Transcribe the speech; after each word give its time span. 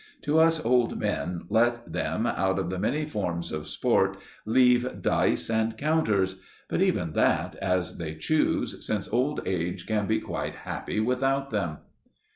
To 0.23 0.39
us 0.39 0.65
old 0.65 0.97
men 0.99 1.43
let 1.51 1.93
them, 1.93 2.25
out 2.25 2.57
of 2.57 2.71
the 2.71 2.79
many 2.79 3.05
forms 3.05 3.51
of 3.51 3.67
sport, 3.67 4.17
leave 4.47 4.99
dice 5.03 5.47
and 5.47 5.77
counters; 5.77 6.39
but 6.67 6.81
even 6.81 7.13
that 7.13 7.53
as 7.57 7.99
they 7.99 8.15
choose, 8.15 8.83
since 8.83 9.07
old 9.09 9.41
age 9.47 9.85
can 9.85 10.07
be 10.07 10.19
quite 10.19 10.55
happy 10.65 10.99
without 10.99 11.51
them. 11.51 11.77